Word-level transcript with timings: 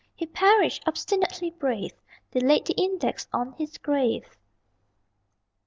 He 0.15 0.25
perished, 0.25 0.81
obstinately 0.87 1.51
brave: 1.51 1.91
They 2.31 2.39
laid 2.39 2.65
the 2.65 2.73
Index 2.73 3.27
on 3.31 3.51
his 3.51 3.77
grave. 3.77 4.35